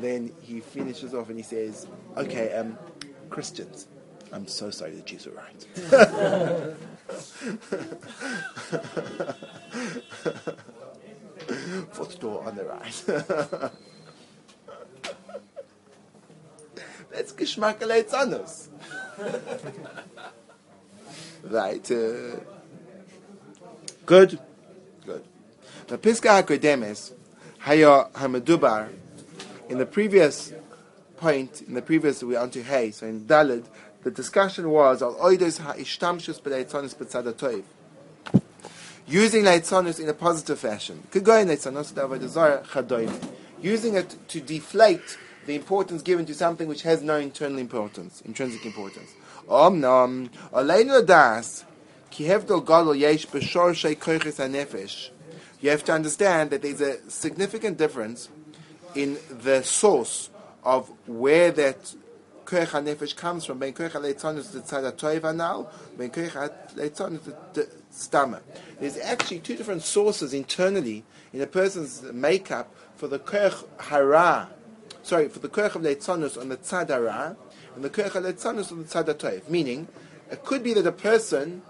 then 0.00 0.32
he 0.42 0.60
finishes 0.60 1.14
off 1.14 1.28
and 1.28 1.38
he 1.38 1.42
says, 1.42 1.86
"Okay, 2.16 2.52
um, 2.52 2.78
Christians." 3.30 3.88
I'm 4.36 4.46
so 4.46 4.68
sorry 4.68 4.90
the 4.90 5.00
Jews 5.00 5.26
are 5.26 5.30
right. 5.30 5.64
Fourth 11.92 12.20
door 12.20 12.44
on 12.44 12.54
the 12.54 12.66
right. 12.66 13.02
That's 17.10 17.32
Geschmack 17.32 17.78
Leitzanus. 17.78 18.68
right. 21.44 21.90
Uh, 21.90 22.36
good. 24.04 24.38
Good. 25.06 25.24
The 25.86 25.96
Piska 25.96 26.42
HaKodemes, 26.42 27.12
Haya 27.60 28.10
Hamadubar, 28.12 28.90
in 29.70 29.78
the 29.78 29.86
previous 29.86 30.52
point, 31.16 31.62
in 31.62 31.74
the 31.74 31.82
previous, 31.82 32.22
we're 32.22 32.38
on 32.38 32.50
to 32.50 32.62
Hay, 32.62 32.90
so 32.90 33.06
in 33.06 33.22
Dalid, 33.26 33.64
the 34.02 34.10
discussion 34.10 34.70
was 34.70 35.02
al. 35.02 35.16
Using 39.08 39.44
leitzonus 39.44 40.00
in 40.00 40.08
a 40.08 40.14
positive 40.14 40.58
fashion. 40.58 41.02
Could 41.10 41.24
go 41.24 41.38
in. 41.38 41.48
Using 43.60 43.94
it 43.94 44.16
to 44.28 44.40
deflate 44.40 45.18
the 45.46 45.54
importance 45.54 46.02
given 46.02 46.26
to 46.26 46.34
something 46.34 46.68
which 46.68 46.82
has 46.82 47.02
no 47.02 47.16
internal 47.16 47.58
importance, 47.58 48.20
intrinsic 48.24 48.64
importance. 48.66 49.10
Omnam 49.48 50.28
aleinu 50.52 51.06
das 51.06 51.64
ki 52.10 52.24
hevdol. 52.24 52.64
You 55.60 55.70
have 55.70 55.84
to 55.84 55.92
understand 55.92 56.50
that 56.50 56.62
there's 56.62 56.80
a 56.80 57.10
significant 57.10 57.78
difference 57.78 58.28
in 58.94 59.18
the 59.30 59.62
source 59.62 60.30
of 60.66 60.90
where 61.06 61.52
that 61.52 61.94
koich 62.44 62.66
hanefesh 62.66 63.16
comes 63.16 63.44
from. 63.44 63.60
Ben 63.60 63.72
koich 63.72 63.92
leitzonus 63.92 64.50
the 64.50 64.60
tzad 64.60 64.82
ha'toiv 64.82 65.34
now, 65.34 65.70
ben 65.96 66.10
koich 66.10 66.32
leitzonus 66.74 67.32
the 67.54 67.68
stomach. 67.90 68.42
There's 68.80 68.98
actually 68.98 69.38
two 69.38 69.56
different 69.56 69.82
sources 69.82 70.34
internally 70.34 71.04
in 71.32 71.40
a 71.40 71.46
person's 71.46 72.02
makeup 72.12 72.74
for 72.96 73.06
the 73.06 73.20
koich 73.20 73.64
hara, 73.78 74.50
sorry, 75.04 75.28
for 75.28 75.38
the 75.38 75.48
koich 75.48 75.76
of 75.76 75.76
on 75.76 76.48
the 76.48 76.56
tzad 76.56 76.88
hara, 76.88 77.36
and 77.76 77.84
the 77.84 77.90
koich 77.90 78.16
of 78.16 78.24
leitzonus 78.24 78.72
on 78.72 78.78
the 78.78 78.84
tzad 78.84 79.06
ha'toiv. 79.06 79.48
Meaning, 79.48 79.86
it 80.32 80.44
could 80.44 80.64
be 80.64 80.74
that 80.74 80.86
a 80.86 80.92
person 80.92 81.62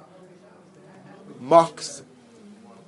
mocks 1.38 2.02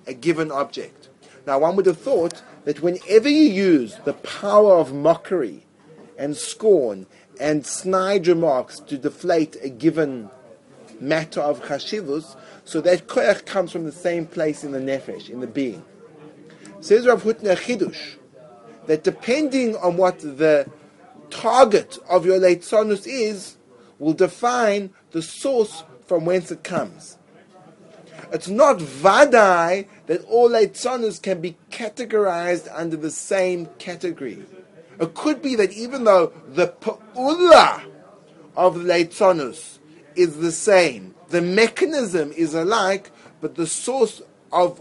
a 0.07 0.15
given 0.15 0.51
object. 0.51 1.11
Now, 1.47 1.59
one 1.59 1.77
would 1.77 1.85
have 1.85 1.99
thought 1.99 2.43
that 2.65 2.81
whenever 2.81 3.29
you 3.29 3.45
use 3.45 3.97
the 4.07 4.15
power 4.15 4.77
of 4.79 4.95
mockery 4.95 5.65
and 6.19 6.37
scorn 6.37 7.07
and 7.41 7.65
snide 7.65 8.27
remarks 8.27 8.81
to 8.81 8.99
deflate 8.99 9.57
a 9.63 9.69
given 9.69 10.29
matter 11.01 11.41
of 11.41 11.63
chashivus, 11.63 12.37
so 12.65 12.81
that 12.81 13.07
koyach 13.07 13.47
comes 13.47 13.71
from 13.71 13.85
the 13.85 13.93
same 13.93 14.27
place 14.27 14.65
in 14.65 14.73
the 14.73 14.81
nefesh, 14.81 15.31
in 15.31 15.41
the 15.41 15.47
being. 15.47 15.85
Says 16.81 17.07
Rav 17.07 17.23
Hutner 17.23 17.57
Chidush, 17.57 18.17
that 18.87 19.05
depending 19.05 19.77
on 19.77 19.97
what 19.97 20.19
the 20.19 20.69
target 21.31 21.99
of 22.09 22.27
your 22.27 22.39
leitzonus 22.39 23.07
is, 23.07 23.57
will 23.99 24.13
define 24.13 24.91
the 25.13 25.23
source 25.23 25.85
from 26.07 26.25
whence 26.25 26.51
it 26.51 26.65
comes. 26.65 27.19
It's 28.33 28.49
not 28.49 28.79
vadai 28.79 29.87
that 30.07 30.25
all 30.25 30.51
leitzonus 30.51 31.23
can 31.23 31.41
be 31.41 31.57
categorized 31.71 32.69
under 32.73 32.97
the 32.97 33.11
same 33.11 33.67
category. 33.79 34.45
It 35.01 35.15
could 35.15 35.43
be 35.43 35.55
that 35.57 35.73
even 35.73 36.05
though 36.05 36.33
the 36.49 36.69
pa'ula 36.69 37.85
of 38.57 38.77
leitzonus 38.77 39.79
is 40.17 40.39
the 40.39 40.53
same, 40.53 41.15
the 41.29 41.41
mechanism 41.41 42.33
is 42.33 42.55
alike, 42.55 43.11
but 43.41 43.55
the 43.55 43.67
source 43.67 44.23
of 44.51 44.81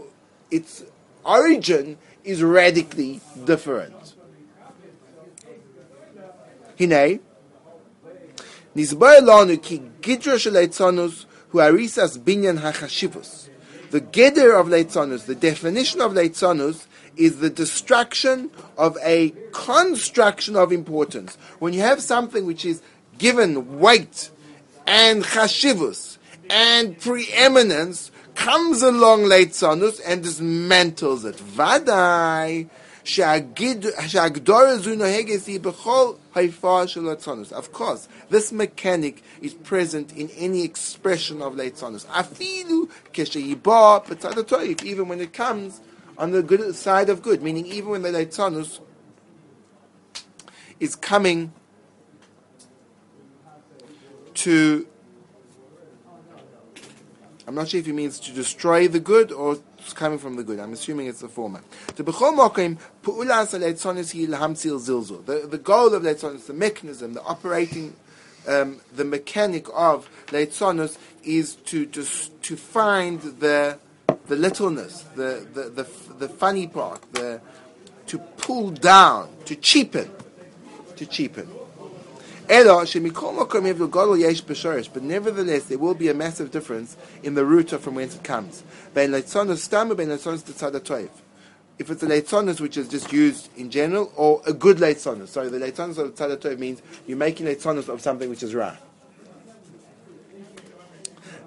its 0.50 0.84
origin 1.24 1.98
is 2.24 2.42
radically 2.42 3.20
different. 3.44 4.14
Hine, 6.78 7.20
Nizbar 8.74 9.20
lanu 9.20 9.60
ki 9.62 9.82
gidra 10.00 10.38
shel 10.38 10.54
hu 11.48 11.58
arisas 11.58 12.18
binyan 12.18 12.60
hachashivus. 12.60 13.48
The 13.90 14.00
geder 14.00 14.58
of 14.58 14.66
leitzonus, 14.66 15.26
the 15.26 15.34
definition 15.34 16.00
of 16.00 16.12
leitzonus, 16.12 16.86
is 17.18 17.40
the 17.40 17.50
destruction 17.50 18.50
of 18.76 18.96
a 19.02 19.34
construction 19.52 20.56
of 20.56 20.72
importance. 20.72 21.36
When 21.58 21.74
you 21.74 21.80
have 21.80 22.00
something 22.00 22.46
which 22.46 22.64
is 22.64 22.80
given 23.18 23.78
weight 23.78 24.30
and 24.86 25.24
chashivus 25.24 26.18
and 26.48 26.98
preeminence, 26.98 28.10
comes 28.34 28.82
along 28.82 29.22
leitzanus 29.22 30.00
and 30.06 30.24
dismantles 30.24 31.24
it. 31.24 31.36
Vadai. 31.36 32.68
Of 37.52 37.72
course, 37.72 38.08
this 38.28 38.52
mechanic 38.52 39.22
is 39.40 39.54
present 39.54 40.12
in 40.12 40.28
any 40.36 40.62
expression 40.62 41.40
of 41.40 41.54
Leitzanus. 41.54 42.04
Even 44.84 45.08
when 45.08 45.20
it 45.22 45.32
comes 45.32 45.80
on 46.18 46.32
the 46.32 46.42
good 46.42 46.74
side 46.74 47.08
of 47.08 47.22
good, 47.22 47.42
meaning 47.42 47.64
even 47.66 47.90
when 47.90 48.02
the 48.02 48.10
Leitzanus 48.10 48.80
is 50.80 50.94
coming 50.94 51.52
to 54.34 54.86
I'm 57.48 57.54
not 57.54 57.68
sure 57.68 57.80
if 57.80 57.86
he 57.86 57.92
means 57.92 58.20
to 58.20 58.32
destroy 58.32 58.88
the 58.88 59.00
good 59.00 59.32
or 59.32 59.58
it's 59.78 59.94
coming 59.94 60.18
from 60.18 60.36
the 60.36 60.44
good. 60.44 60.60
I'm 60.60 60.74
assuming 60.74 61.06
it's 61.06 61.20
the 61.20 61.30
former. 61.30 61.62
The 61.96 62.02
the 65.48 65.56
goal 65.56 65.94
of 65.94 66.02
leitzanus, 66.02 66.46
the 66.46 66.52
mechanism, 66.52 67.14
the 67.14 67.22
operating, 67.22 67.96
um, 68.46 68.82
the 68.94 69.04
mechanic 69.04 69.66
of 69.72 70.10
leitzanus 70.26 70.98
is 71.24 71.54
to, 71.54 71.86
to, 71.86 72.04
to 72.04 72.56
find 72.56 73.22
the 73.22 73.78
the 74.26 74.36
littleness, 74.36 75.02
the 75.16 75.46
the 75.52 75.62
the, 75.70 75.86
the 76.18 76.28
funny 76.28 76.66
part, 76.66 77.02
the 77.12 77.40
to 78.06 78.18
pull 78.18 78.70
down, 78.70 79.28
to 79.44 79.54
cheapen, 79.56 80.10
to 80.96 81.06
cheapen. 81.06 81.48
But 82.48 82.64
nevertheless 85.02 85.64
there 85.64 85.78
will 85.78 85.94
be 85.94 86.08
a 86.08 86.14
massive 86.14 86.50
difference 86.50 86.96
in 87.22 87.34
the 87.34 87.44
root 87.44 87.70
from 87.70 87.94
whence 87.94 88.16
it 88.16 88.24
comes. 88.24 88.62
If 91.78 91.90
it's 91.90 92.02
a 92.02 92.06
leitzonus 92.06 92.60
which 92.60 92.76
is 92.78 92.88
just 92.88 93.12
used 93.12 93.50
in 93.56 93.70
general, 93.70 94.10
or 94.16 94.42
a 94.46 94.52
good 94.52 94.78
leitzonus. 94.78 95.28
Sorry, 95.28 95.48
the 95.48 95.58
leitzonus 95.58 95.98
of 95.98 96.14
tzad 96.14 96.36
toiv 96.38 96.58
means 96.58 96.82
you're 97.06 97.18
making 97.18 97.46
leitzonus 97.46 97.88
of 97.88 98.00
something 98.00 98.28
which 98.28 98.42
is 98.42 98.54
ra. 98.54 98.74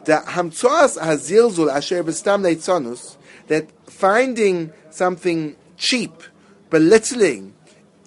The 0.05 0.24
hamtzoas 0.25 0.98
hazilzul 0.98 1.72
asher 1.72 2.03
b'stam 2.03 2.41
leitzonus, 2.41 3.17
that 3.48 3.67
finding 3.89 4.72
something 4.89 5.55
cheap, 5.77 6.12
belittling, 6.70 7.53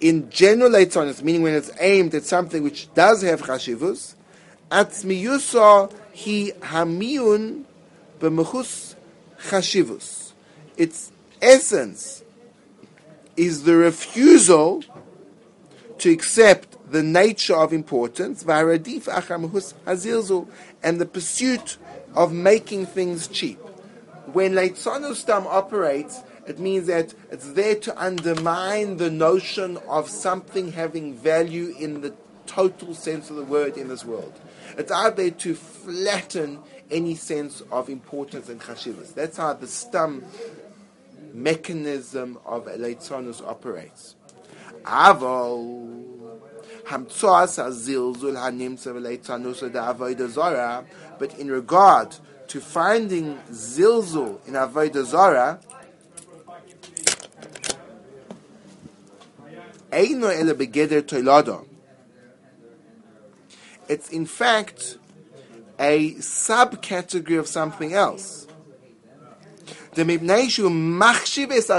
in 0.01 0.29
general 0.29 0.71
leitzonus, 0.71 1.23
meaning 1.23 1.41
when 1.41 1.53
it's 1.53 1.71
aimed 1.79 2.13
at 2.13 2.23
something 2.23 2.63
which 2.63 2.93
does 2.93 3.21
have 3.21 3.41
chashivus, 3.41 4.15
atzmiyusa 4.69 5.93
he 6.11 6.51
hamiun 6.59 7.63
b'mechus 8.19 8.95
chashivus. 9.47 10.33
Its 10.75 11.11
essence 11.41 12.23
is 13.37 13.63
the 13.63 13.75
refusal 13.75 14.83
to 15.99 16.11
accept 16.11 16.77
the 16.91 17.03
nature 17.03 17.55
of 17.55 17.73
importance, 17.73 18.43
and 18.43 18.79
the 21.01 21.09
pursuit 21.11 21.77
of 22.13 22.31
making 22.31 22.85
things 22.85 23.27
cheap. 23.27 23.59
When 24.33 24.53
leitzonus 24.53 25.15
stam 25.15 25.47
operates, 25.47 26.21
it 26.47 26.59
means 26.59 26.87
that 26.87 27.13
it's 27.31 27.53
there 27.53 27.75
to 27.75 28.01
undermine 28.01 28.97
the 28.97 29.09
notion 29.09 29.77
of 29.87 30.09
something 30.09 30.73
having 30.73 31.15
value 31.15 31.73
in 31.79 32.01
the 32.01 32.13
total 32.45 32.93
sense 32.93 33.29
of 33.29 33.35
the 33.37 33.43
word 33.43 33.77
in 33.77 33.87
this 33.87 34.05
world. 34.05 34.33
It's 34.77 34.91
out 34.91 35.15
there 35.15 35.31
to 35.31 35.55
flatten 35.55 36.59
any 36.91 37.15
sense 37.15 37.61
of 37.71 37.89
importance 37.89 38.49
and 38.49 38.61
chashivas. 38.61 39.13
That's 39.13 39.37
how 39.37 39.53
the 39.53 39.65
stum 39.65 40.23
mechanism 41.33 42.37
of 42.45 42.65
leitzonus 42.65 43.41
operates. 43.45 44.15
Aval 44.85 45.85
hamtzoas 46.85 47.59
avodah 49.73 50.29
zara. 50.29 50.85
But 51.17 51.37
in 51.39 51.49
regard 51.49 52.15
to 52.47 52.61
finding 52.61 53.37
zilzul 53.51 54.39
in 54.47 54.53
avodah 54.53 55.05
zara, 55.05 55.59
Eino 59.91 60.29
ele 60.29 60.53
begeder 60.53 61.01
toilado. 61.01 61.65
It's 63.87 64.09
in 64.09 64.25
fact 64.25 64.97
a 65.79 66.11
subcategory 66.15 67.39
of 67.39 67.47
something 67.47 67.93
else. 67.93 68.47
The 69.93 70.03
mibneishu 70.03 70.69
machshiv 70.69 71.51
es. 71.51 71.69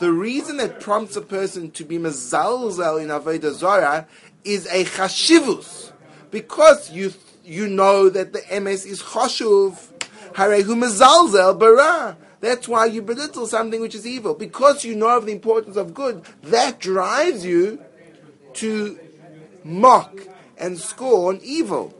The 0.00 0.10
reason 0.10 0.56
that 0.56 0.80
prompts 0.80 1.14
a 1.14 1.20
person 1.20 1.70
to 1.72 1.84
be 1.84 1.98
mezalzel 1.98 3.02
in 3.02 3.08
avodah 3.08 3.52
zara 3.52 4.08
is 4.44 4.66
a 4.66 4.84
chashivus, 4.84 5.92
because 6.30 6.90
you 6.90 7.12
you 7.44 7.68
know 7.68 8.08
that 8.08 8.32
the 8.32 8.42
ms 8.60 8.86
is 8.86 9.02
chashuv. 9.02 9.76
Harehu 10.32 10.74
mezalzel 10.82 11.58
bara. 11.58 12.16
That's 12.40 12.66
why 12.66 12.86
you 12.86 13.02
belittle 13.02 13.46
something 13.46 13.82
which 13.82 13.94
is 13.94 14.06
evil. 14.06 14.32
Because 14.32 14.86
you 14.86 14.96
know 14.96 15.14
of 15.18 15.26
the 15.26 15.32
importance 15.32 15.76
of 15.76 15.92
good, 15.92 16.24
that 16.44 16.80
drives 16.80 17.44
you 17.44 17.78
to 18.54 18.98
mock 19.62 20.18
and 20.56 20.78
scorn 20.78 21.40
evil. 21.42 21.94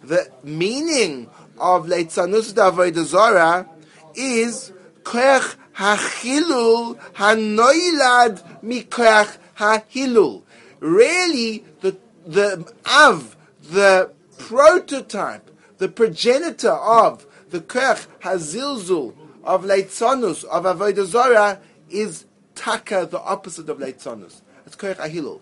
The 0.00 0.30
meaning 0.44 1.28
of 1.60 1.86
Leitzanusa 1.86 2.52
Davoida 2.54 3.04
Zora 3.04 3.68
is 4.14 4.72
Koach 5.02 5.56
HaChilul 5.76 6.98
HaNoilad 7.14 8.62
Mikoach 8.62 9.38
HaHilul. 9.56 10.42
Really, 10.80 11.64
the, 11.80 11.96
the 12.26 12.72
Av, 12.86 13.36
the 13.62 14.12
prototype, 14.38 15.50
the 15.78 15.88
progenitor 15.88 16.70
of 16.70 17.26
the 17.50 17.60
Koach 17.60 18.06
Hazilzul 18.20 19.14
of 19.44 19.64
Leitzonus, 19.64 20.44
of 20.44 20.64
Avodah 20.64 21.04
Zorah, 21.04 21.60
is 21.90 22.26
Taka, 22.54 23.08
the 23.10 23.20
opposite 23.20 23.68
of 23.68 23.78
Leitzonus. 23.78 24.42
It's 24.66 24.76
Koach 24.76 24.96
Ahilul. 24.96 25.40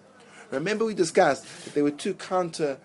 Remember 0.51 0.85
we 0.85 0.95
discussed 0.95 1.45
that 1.65 1.75
there 1.75 1.83
were 1.83 1.91
two 1.91 2.15
counter 2.15 2.79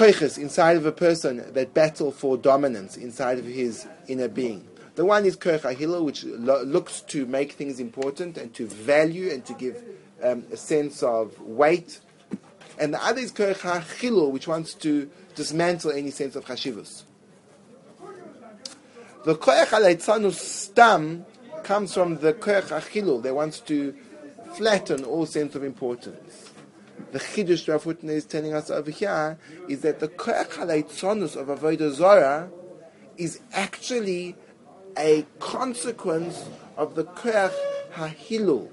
koiches 0.00 0.38
inside 0.38 0.78
of 0.78 0.86
a 0.86 0.92
person 0.92 1.44
that 1.52 1.74
battle 1.74 2.10
for 2.10 2.38
dominance 2.38 2.96
inside 2.96 3.38
of 3.38 3.44
his 3.44 3.86
inner 4.08 4.28
being. 4.28 4.66
The 4.94 5.04
one 5.04 5.26
is 5.26 5.36
koich 5.36 5.60
ahilul, 5.60 6.04
which 6.04 6.24
lo- 6.24 6.62
looks 6.62 7.02
to 7.02 7.26
make 7.26 7.52
things 7.52 7.78
important 7.78 8.38
and 8.38 8.54
to 8.54 8.66
value 8.66 9.30
and 9.30 9.44
to 9.44 9.52
give 9.52 9.84
um, 10.22 10.44
a 10.50 10.56
sense 10.56 11.02
of 11.02 11.38
weight. 11.42 12.00
And 12.78 12.94
the 12.94 13.04
other 13.04 13.20
is 13.20 13.30
koich 13.30 13.58
hachilul, 13.58 14.30
which 14.30 14.48
wants 14.48 14.72
to 14.76 15.10
dismantle 15.34 15.90
any 15.90 16.10
sense 16.10 16.34
of 16.34 16.46
chashivus. 16.46 17.02
The 19.26 19.34
koich 19.34 19.66
aleitzanus 19.66 20.32
stam 20.32 21.26
comes 21.62 21.92
from 21.92 22.16
the 22.16 22.32
koich 22.32 22.68
achilul, 22.68 23.22
that 23.22 23.34
wants 23.34 23.60
to 23.60 23.94
flatten 24.54 25.04
all 25.04 25.26
sense 25.26 25.54
of 25.54 25.62
importance 25.62 26.49
the 27.12 27.18
Chiddush 27.18 27.68
Rav 27.68 27.84
Hutner 27.84 28.10
is 28.10 28.24
telling 28.24 28.54
us 28.54 28.70
over 28.70 28.90
here 28.90 29.38
is 29.68 29.80
that 29.82 30.00
the 30.00 30.08
Koach 30.08 30.50
HaLeitzonus 30.50 31.36
of 31.36 31.48
Avodah 31.48 31.92
Zorah 31.92 32.50
is 33.16 33.40
actually 33.52 34.36
a 34.96 35.26
consequence 35.38 36.48
of 36.76 36.94
the 36.94 37.04
Koach 37.04 37.54
HaHilul. 37.94 38.70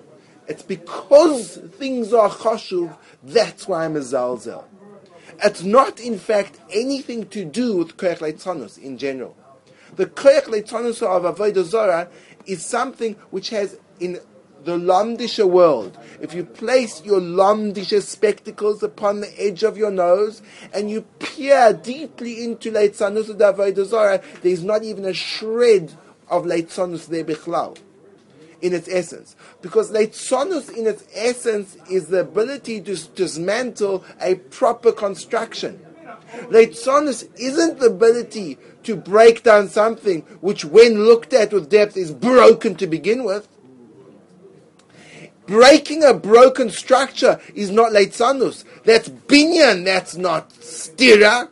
It's 0.47 0.63
because 0.63 1.57
things 1.57 2.13
are 2.13 2.29
chashuv, 2.29 2.97
that's 3.23 3.67
why 3.67 3.85
I'm 3.85 3.97
a 3.97 3.99
zalzel. 3.99 4.63
It's 5.43 5.63
not, 5.63 5.99
in 5.99 6.17
fact, 6.17 6.59
anything 6.71 7.27
to 7.29 7.43
do 7.43 7.77
with 7.77 7.97
Koach 7.97 8.19
Leitzonus 8.19 8.77
in 8.77 8.97
general. 8.97 9.35
The 9.95 10.05
Koach 10.05 10.43
Leitzonus 10.43 11.01
of 11.01 11.35
Avodah 11.35 11.63
Zorah 11.63 12.09
is 12.45 12.65
something 12.65 13.15
which 13.29 13.49
has 13.49 13.77
in 13.99 14.19
the 14.67 14.77
Lamdisha 14.77 15.49
world, 15.49 15.97
if 16.19 16.33
you 16.33 16.43
place 16.43 17.01
your 17.05 17.21
Lamdisha 17.21 18.01
spectacles 18.01 18.83
upon 18.83 19.21
the 19.21 19.41
edge 19.41 19.63
of 19.63 19.77
your 19.77 19.91
nose 19.91 20.41
and 20.73 20.91
you 20.91 21.03
peer 21.19 21.71
deeply 21.71 22.43
into 22.43 22.69
Leitzanus 22.69 23.29
Davodah 23.29 23.85
Zorah, 23.85 24.21
there 24.41 24.51
is 24.51 24.65
not 24.65 24.83
even 24.83 25.05
a 25.05 25.13
shred 25.13 25.93
of 26.27 26.43
Leitzanus 26.43 27.07
there 27.07 27.23
bichlal 27.23 27.77
in 28.61 28.73
its 28.73 28.89
essence. 28.89 29.37
Because 29.61 29.91
Leitzanus 29.91 30.69
in 30.75 30.85
its 30.85 31.05
essence 31.13 31.77
is 31.89 32.07
the 32.07 32.19
ability 32.19 32.81
to 32.81 32.97
dismantle 33.15 34.03
a 34.19 34.35
proper 34.35 34.91
construction. 34.91 35.79
Leitzanus 36.49 37.29
isn't 37.39 37.79
the 37.79 37.85
ability 37.85 38.57
to 38.83 38.97
break 38.97 39.43
down 39.43 39.69
something 39.69 40.23
which, 40.41 40.65
when 40.65 41.05
looked 41.05 41.31
at 41.31 41.53
with 41.53 41.69
depth, 41.69 41.95
is 41.95 42.11
broken 42.11 42.75
to 42.75 42.85
begin 42.85 43.23
with. 43.23 43.47
Breaking 45.47 46.03
a 46.03 46.13
broken 46.13 46.69
structure 46.69 47.39
is 47.55 47.71
not 47.71 47.93
leitzanus. 47.93 48.65
That's 48.83 49.09
binyan. 49.09 49.85
That's 49.85 50.17
not 50.17 50.49
stira. 50.51 51.49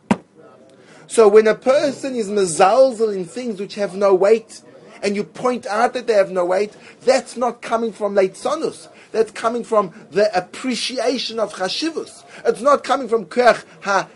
So 1.06 1.28
when 1.28 1.46
a 1.46 1.54
person 1.54 2.14
is 2.14 2.28
mezalzel 2.28 3.14
in 3.14 3.24
things 3.24 3.58
which 3.58 3.74
have 3.76 3.94
no 3.94 4.14
weight, 4.14 4.62
and 5.02 5.16
you 5.16 5.24
point 5.24 5.66
out 5.66 5.94
that 5.94 6.06
they 6.06 6.12
have 6.12 6.30
no 6.30 6.44
weight, 6.44 6.76
that's 7.02 7.36
not 7.36 7.62
coming 7.62 7.92
from 7.92 8.14
leitzonus. 8.14 8.88
That's 9.12 9.30
coming 9.30 9.64
from 9.64 9.94
the 10.10 10.36
appreciation 10.36 11.38
of 11.38 11.54
chashivus. 11.54 12.22
It's 12.44 12.60
not 12.60 12.84
coming 12.84 13.08
from 13.08 13.26
koach 13.26 13.64
ha 13.80 14.08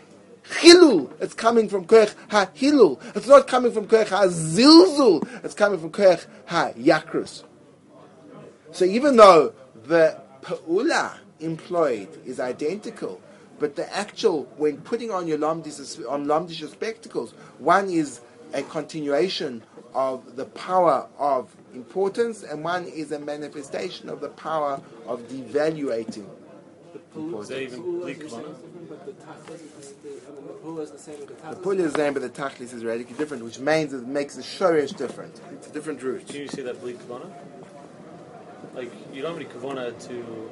chilul. 0.56 1.10
It's 1.20 1.32
coming 1.32 1.68
from 1.68 1.86
koach 1.86 2.14
ha 2.30 2.50
hilul. 2.54 3.00
It's 3.16 3.28
not 3.28 3.46
coming 3.46 3.72
from 3.72 3.86
koach 3.86 4.08
ha 4.08 4.26
zilzul. 4.26 5.26
It's 5.44 5.54
coming 5.54 5.78
from 5.80 5.90
koach 5.90 6.26
ha 6.46 6.72
yakrus. 6.76 7.44
So 8.72 8.84
even 8.84 9.16
though 9.16 9.54
the 9.90 10.16
pa'ula 10.42 11.18
employed 11.40 12.08
is 12.24 12.38
identical, 12.38 13.20
but 13.58 13.74
the 13.74 13.92
actual, 13.94 14.44
when 14.56 14.76
putting 14.82 15.10
on 15.10 15.26
your 15.26 15.36
lamdish, 15.36 16.08
on 16.08 16.26
lamdish 16.26 16.66
spectacles, 16.70 17.32
one 17.58 17.90
is 17.90 18.20
a 18.54 18.62
continuation 18.62 19.62
of 19.92 20.36
the 20.36 20.44
power 20.44 21.08
of 21.18 21.54
importance, 21.74 22.44
and 22.44 22.62
one 22.62 22.84
is 22.84 23.10
a 23.10 23.18
manifestation 23.18 24.08
of 24.08 24.20
the 24.20 24.28
power 24.28 24.80
of 25.08 25.22
devaluating. 25.28 26.28
Is 27.12 27.50
even 27.50 28.00
the 28.00 29.12
tachlis 29.12 29.78
is 29.80 29.92
the, 30.02 30.10
I 30.28 30.30
mean, 30.32 30.46
the 30.46 30.52
pull 30.62 30.78
is 30.78 30.90
the 30.92 30.98
same 30.98 31.14
as 31.14 31.20
the 31.20 31.26
The 31.26 31.32
tachlis. 31.34 31.62
pull 31.62 31.80
is 31.80 31.92
the 31.92 31.98
same, 31.98 32.14
but 32.14 32.22
the 32.22 32.28
tachlis 32.28 32.72
is 32.72 32.84
radically 32.84 33.16
different, 33.16 33.42
which 33.42 33.58
means 33.58 33.92
it 33.92 34.06
makes 34.06 34.36
the 34.36 34.42
shoresh 34.42 34.96
different. 34.96 35.40
It's 35.52 35.66
a 35.66 35.72
different 35.72 36.00
root. 36.02 36.28
Can 36.28 36.36
you 36.36 36.48
see 36.48 36.62
that 36.62 36.80
bleak 36.80 36.98
kavana? 36.98 37.32
Like 38.74 38.92
you 39.12 39.22
don't 39.22 39.38
have 39.38 39.40
any 39.40 39.50
kavana 39.50 39.98
to 40.08 40.50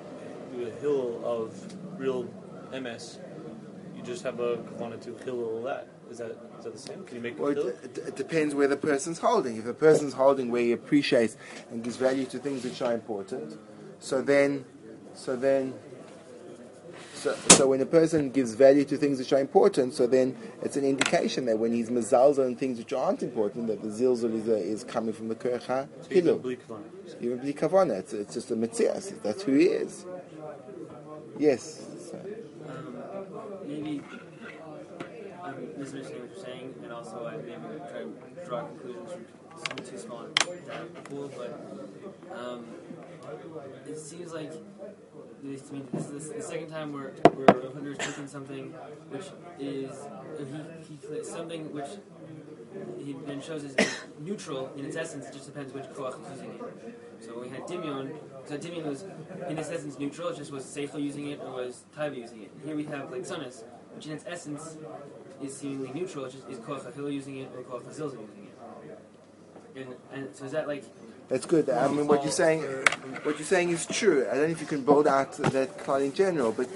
do 0.55 0.67
a 0.67 0.71
hill 0.81 1.21
of 1.25 1.55
real 1.99 2.29
MS. 2.73 3.19
You 3.97 4.03
just 4.03 4.23
have 4.25 4.41
a 4.41 4.57
kavana 4.59 5.01
to 5.03 5.25
hill 5.25 5.45
all 5.45 5.63
that. 5.63 5.89
Is 6.11 6.19
that 6.19 6.37
is 6.59 6.65
that 6.65 6.73
the 6.73 6.79
same? 6.79 7.05
Can 7.05 7.17
you 7.17 7.23
make 7.23 7.39
Well, 7.39 7.51
it, 7.51 7.79
it, 7.85 7.99
it 7.99 8.17
depends 8.17 8.55
where 8.55 8.69
the 8.69 8.77
person's 8.77 9.19
holding. 9.19 9.57
If 9.57 9.67
a 9.67 9.75
person's 9.75 10.15
holding 10.15 10.51
where 10.51 10.63
he 10.63 10.73
appreciates 10.73 11.37
and 11.71 11.85
gives 11.85 11.97
value 11.97 12.25
to 12.27 12.39
things 12.39 12.65
which 12.65 12.81
are 12.81 12.95
important, 12.95 13.59
so 14.01 14.23
then, 14.23 14.65
so 15.15 15.37
then, 15.37 15.75
so, 17.19 17.35
so 17.49 17.67
when 17.69 17.81
a 17.81 17.87
person 17.87 18.31
gives 18.31 18.55
value 18.55 18.85
to 18.85 18.97
things 18.97 19.19
which 19.19 19.33
are 19.33 19.41
important, 19.41 19.95
so 19.95 20.07
then 20.07 20.37
it's 20.63 20.77
an 20.77 20.85
indication 20.85 21.47
that 21.47 21.59
when 21.59 21.73
he's 21.73 21.91
mezalza 21.91 22.47
on 22.47 22.55
things 22.57 22.79
which 22.79 22.93
aren't 22.93 23.23
important, 23.23 23.67
that 23.67 23.83
the 23.83 23.89
zilzul 23.89 24.35
is, 24.35 24.49
uh, 24.49 24.53
is 24.53 24.85
coming 24.85 25.13
from 25.13 25.29
the 25.29 25.35
kercha 25.35 25.89
hilul. 26.09 26.57
Even 27.21 27.39
bli 27.39 27.53
kavana, 27.53 27.99
it's, 27.99 28.13
it's 28.13 28.35
just 28.35 28.51
a 28.51 28.57
mitzias. 28.57 29.21
That's 29.23 29.43
who 29.43 29.55
he 29.55 29.67
is. 29.67 30.05
Yes. 31.39 31.87
So, 32.11 32.19
Um, 32.69 32.95
maybe 33.67 34.03
I'm 35.43 35.69
misunderstanding 35.79 36.21
what 36.21 36.37
you're 36.37 36.45
saying, 36.45 36.75
and 36.83 36.93
also 36.93 37.27
I 37.27 37.37
maybe 37.37 37.81
try 37.91 38.01
to 38.03 38.47
draw 38.47 38.61
conclusions 38.67 39.27
from 39.65 39.77
too 39.79 39.99
small 39.99 40.27
data 40.37 40.85
pool, 41.05 41.31
but 41.37 41.53
um, 42.39 42.65
it 43.87 43.99
seems 43.99 44.33
like 44.33 44.53
me, 45.43 45.57
this 45.93 46.09
is 46.09 46.31
the 46.31 46.43
second 46.43 46.69
time 46.69 46.93
where 46.93 47.11
where 47.35 47.47
Hutner 47.47 47.93
is 47.93 47.99
taking 47.99 48.27
something 48.27 48.73
which 49.11 49.27
is 49.59 49.91
he, 50.89 50.99
he 51.17 51.25
something 51.25 51.73
which 51.73 51.89
he 52.99 53.17
then 53.27 53.41
shows 53.41 53.65
as 53.65 53.77
neutral 54.21 54.71
in 54.77 54.85
its 54.85 54.97
essence. 54.97 55.27
It 55.27 55.33
just 55.33 55.47
depends 55.47 55.73
which 55.73 55.85
koach 55.87 56.21
is 56.23 56.31
using 56.33 56.51
it. 56.51 57.01
So 57.21 57.41
we 57.41 57.49
had 57.49 57.63
Dimion. 57.63 58.17
So 58.47 58.59
Dimion 58.59 58.87
was 58.87 59.05
in 59.49 59.59
its 59.59 59.71
essence 59.71 59.99
neutral. 59.99 60.29
It 60.29 60.37
just 60.37 60.53
was 60.53 60.65
Seichel 60.65 61.03
using 61.03 61.29
it 61.29 61.41
or 61.41 61.53
was 61.53 61.85
Taiva 61.97 62.17
using 62.17 62.43
it. 62.43 62.51
Here 62.65 62.77
we 62.77 62.85
have 62.85 63.11
leitzonus, 63.11 63.65
which 63.95 64.07
in 64.07 64.13
its 64.13 64.25
essence 64.27 64.77
is 65.43 65.57
seemingly 65.57 65.93
neutral. 65.93 66.25
It 66.27 66.33
just 66.33 66.49
is 66.49 66.59
koach 66.59 66.81
Achila 66.81 67.13
using 67.13 67.39
it 67.39 67.51
or 67.55 67.63
koach 67.63 67.85
Azilza 67.85 68.21
using 68.21 68.49
it. 68.49 68.99
And, 69.77 69.95
and 70.13 70.37
so 70.37 70.45
is 70.45 70.53
that 70.53 70.67
like 70.67 70.85
That's 71.29 71.45
good. 71.45 71.69
I 71.69 71.89
mean, 71.89 72.07
what 72.07 72.23
you're 72.23 72.33
saying, 72.33 72.63
what 73.23 73.39
you're 73.39 73.47
saying 73.47 73.71
is 73.71 73.85
true. 73.87 74.27
I 74.31 74.35
don't 74.35 74.45
know 74.45 74.53
if 74.53 74.61
you 74.61 74.67
can 74.67 74.83
build 74.83 75.07
out 75.07 75.33
that 75.33 75.79
cloud 75.79 76.03
in 76.03 76.15
general, 76.15 76.53
but 76.53 76.69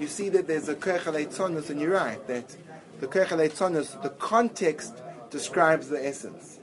you 0.00 0.08
see 0.08 0.28
that 0.30 0.48
there's 0.48 0.68
a 0.68 0.74
tzonus, 0.74 1.70
and 1.70 1.80
you're 1.80 1.92
right 1.92 2.26
that 2.26 2.56
the 3.00 3.06
tzonus, 3.06 4.02
the 4.02 4.10
context 4.10 5.00
describes 5.30 5.88
the 5.88 6.04
essence. 6.04 6.58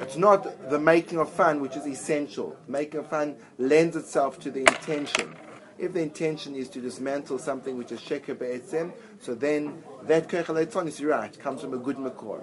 It's 0.00 0.16
not 0.16 0.70
the 0.70 0.78
making 0.78 1.18
of 1.18 1.30
fun 1.30 1.60
which 1.60 1.76
is 1.76 1.86
essential. 1.86 2.56
Making 2.66 3.00
of 3.00 3.08
fun 3.08 3.36
lends 3.58 3.94
itself 3.94 4.40
to 4.40 4.50
the 4.50 4.60
intention. 4.60 5.36
If 5.78 5.92
the 5.92 6.02
intention 6.02 6.56
is 6.56 6.68
to 6.70 6.80
dismantle 6.80 7.38
something 7.38 7.78
which 7.78 7.92
is 7.92 8.00
sheker 8.00 8.36
be'etzem, 8.36 8.92
so 9.20 9.34
then 9.34 9.84
that 10.06 10.28
tzonus, 10.28 11.00
you're 11.00 11.10
right, 11.10 11.38
comes 11.38 11.60
from 11.60 11.74
a 11.74 11.78
good 11.78 11.96
makor. 11.96 12.42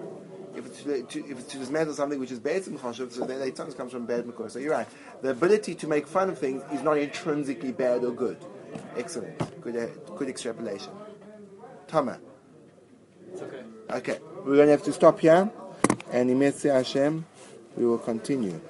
If 0.54 0.66
it's 0.66 0.82
to, 0.82 1.02
to, 1.02 1.30
if 1.30 1.38
it's 1.38 1.52
to 1.52 1.58
dismantle 1.58 1.94
something 1.94 2.20
which 2.20 2.30
is 2.30 2.38
be'etzem 2.38 2.78
choshev, 2.78 3.12
so 3.12 3.24
then 3.24 3.40
leitzonus 3.40 3.76
comes 3.76 3.92
from 3.92 4.04
bad 4.04 4.24
makor. 4.24 4.50
So 4.50 4.58
you're 4.58 4.72
right. 4.72 4.88
The 5.22 5.30
ability 5.30 5.74
to 5.76 5.86
make 5.86 6.06
fun 6.06 6.28
of 6.28 6.38
things 6.38 6.62
is 6.72 6.82
not 6.82 6.98
intrinsically 6.98 7.72
bad 7.72 8.04
or 8.04 8.12
good. 8.12 8.36
Excellent. 8.96 9.60
Good, 9.62 9.76
uh, 9.76 9.86
good 10.16 10.28
extrapolation. 10.28 10.92
Tama. 11.86 12.18
It's 13.32 13.42
okay. 13.42 13.62
Okay, 13.90 14.18
we're 14.44 14.56
going 14.56 14.66
to 14.66 14.72
have 14.72 14.82
to 14.84 14.92
stop 14.92 15.20
here, 15.20 15.50
and 16.10 16.30
in 16.30 16.40
Hashem, 16.40 17.24
we 17.76 17.86
will 17.86 17.98
continue. 17.98 18.60